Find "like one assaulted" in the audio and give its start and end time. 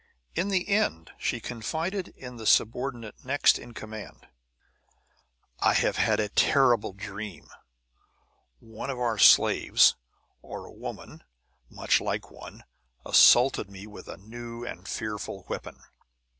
12.01-13.69